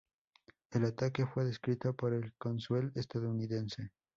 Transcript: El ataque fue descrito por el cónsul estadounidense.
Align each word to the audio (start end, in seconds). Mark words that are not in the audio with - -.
El 0.71 0.85
ataque 0.85 1.27
fue 1.27 1.45
descrito 1.45 1.93
por 1.95 2.15
el 2.15 2.33
cónsul 2.39 2.91
estadounidense. 2.95 3.91